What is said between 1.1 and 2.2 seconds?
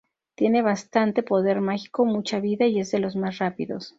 poder mágico,